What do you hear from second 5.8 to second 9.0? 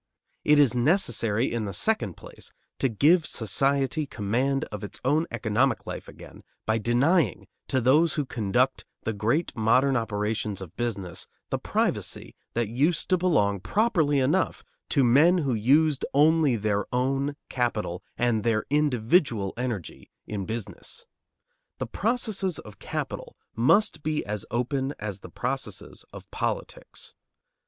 life again by denying to those who conduct